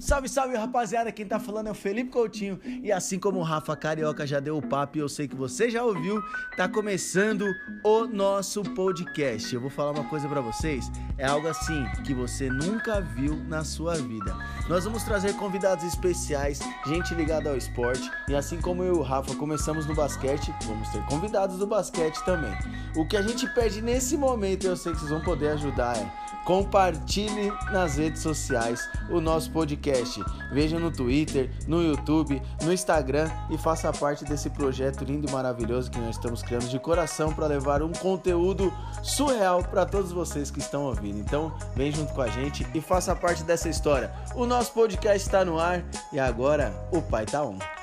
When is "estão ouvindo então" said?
40.58-41.56